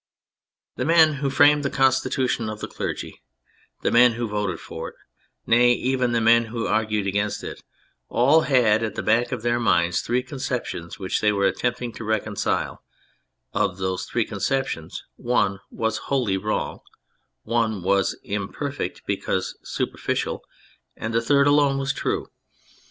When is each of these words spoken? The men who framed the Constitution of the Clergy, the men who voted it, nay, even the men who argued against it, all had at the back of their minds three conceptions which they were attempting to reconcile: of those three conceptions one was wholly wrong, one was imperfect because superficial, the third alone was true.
The 0.77 0.83
men 0.83 1.13
who 1.21 1.29
framed 1.29 1.61
the 1.63 1.69
Constitution 1.69 2.49
of 2.49 2.59
the 2.59 2.67
Clergy, 2.67 3.21
the 3.83 3.91
men 3.91 4.13
who 4.13 4.27
voted 4.27 4.55
it, 4.59 4.93
nay, 5.45 5.73
even 5.73 6.11
the 6.11 6.19
men 6.19 6.45
who 6.45 6.65
argued 6.65 7.05
against 7.05 7.43
it, 7.43 7.61
all 8.09 8.41
had 8.41 8.81
at 8.81 8.95
the 8.95 9.03
back 9.03 9.31
of 9.31 9.43
their 9.43 9.59
minds 9.59 10.01
three 10.01 10.23
conceptions 10.23 10.97
which 10.97 11.21
they 11.21 11.31
were 11.31 11.45
attempting 11.45 11.91
to 11.91 12.03
reconcile: 12.03 12.83
of 13.53 13.77
those 13.77 14.05
three 14.05 14.25
conceptions 14.25 15.03
one 15.17 15.59
was 15.69 15.97
wholly 16.09 16.35
wrong, 16.35 16.79
one 17.43 17.83
was 17.83 18.17
imperfect 18.23 19.03
because 19.05 19.55
superficial, 19.61 20.43
the 20.99 21.21
third 21.21 21.45
alone 21.45 21.77
was 21.77 21.93
true. 21.93 22.25